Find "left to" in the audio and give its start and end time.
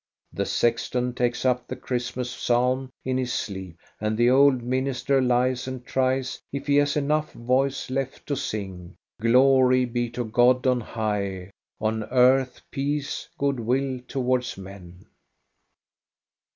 7.91-8.35